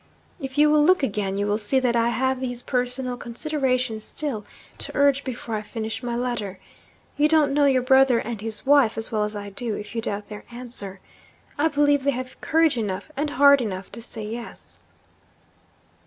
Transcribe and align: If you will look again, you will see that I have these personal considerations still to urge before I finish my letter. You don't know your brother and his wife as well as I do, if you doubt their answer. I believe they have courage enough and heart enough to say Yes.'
If 0.39 0.57
you 0.57 0.71
will 0.71 0.83
look 0.83 1.03
again, 1.03 1.37
you 1.37 1.45
will 1.45 1.59
see 1.59 1.79
that 1.79 1.95
I 1.95 2.09
have 2.09 2.41
these 2.41 2.63
personal 2.63 3.15
considerations 3.17 4.03
still 4.03 4.47
to 4.79 4.91
urge 4.95 5.23
before 5.23 5.53
I 5.53 5.61
finish 5.61 6.01
my 6.01 6.15
letter. 6.15 6.57
You 7.17 7.27
don't 7.27 7.53
know 7.53 7.65
your 7.65 7.83
brother 7.83 8.17
and 8.17 8.41
his 8.41 8.65
wife 8.65 8.97
as 8.97 9.11
well 9.11 9.23
as 9.25 9.35
I 9.35 9.51
do, 9.51 9.75
if 9.75 9.93
you 9.93 10.01
doubt 10.01 10.27
their 10.27 10.43
answer. 10.49 11.01
I 11.55 11.67
believe 11.67 12.03
they 12.03 12.09
have 12.17 12.41
courage 12.41 12.77
enough 12.79 13.11
and 13.15 13.29
heart 13.29 13.61
enough 13.61 13.91
to 13.91 14.01
say 14.01 14.23
Yes.' 14.25 14.79